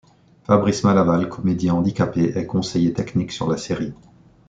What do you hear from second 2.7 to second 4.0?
technique sur la série.